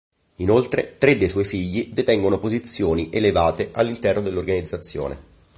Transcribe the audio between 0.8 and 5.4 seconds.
tre dei suoi figli detengono posizioni elevate all'interno dell'organizzazione.